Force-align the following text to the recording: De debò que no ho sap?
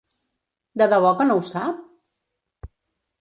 De 0.81 0.87
debò 0.93 1.11
que 1.19 1.27
no 1.31 1.35
ho 1.41 1.43
sap? 1.49 1.83